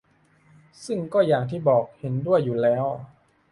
[0.85, 2.85] ซึ่งก็อย่างที่บอก เห็นด้วยอยู่แล้ว